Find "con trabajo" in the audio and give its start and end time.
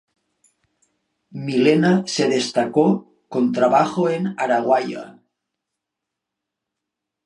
3.29-4.09